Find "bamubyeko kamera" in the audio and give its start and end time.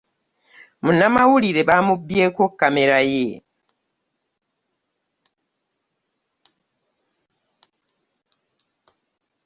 1.69-2.99